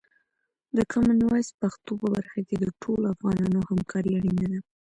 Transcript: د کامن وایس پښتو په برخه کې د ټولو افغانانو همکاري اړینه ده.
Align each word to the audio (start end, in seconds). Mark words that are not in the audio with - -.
د 0.75 0.79
کامن 0.91 1.19
وایس 1.29 1.49
پښتو 1.61 1.91
په 2.01 2.07
برخه 2.15 2.39
کې 2.47 2.55
د 2.59 2.65
ټولو 2.81 3.05
افغانانو 3.15 3.59
همکاري 3.69 4.11
اړینه 4.17 4.45
ده. 4.51 4.59